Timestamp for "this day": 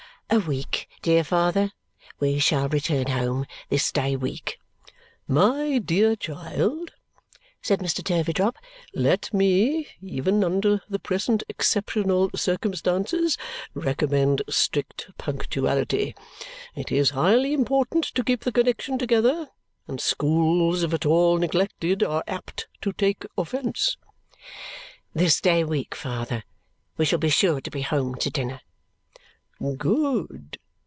3.67-4.15, 25.13-25.65